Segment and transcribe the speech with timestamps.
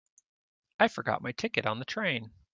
[0.79, 2.31] I forgot my ticket on the train.